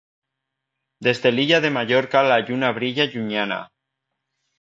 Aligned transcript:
Des 1.07 1.19
de 1.25 1.31
l'illa 1.35 1.59
de 1.65 1.69
Mallorca 1.75 2.23
la 2.29 2.39
lluna 2.47 2.73
brilla 2.79 3.07
llunyana. 3.13 3.59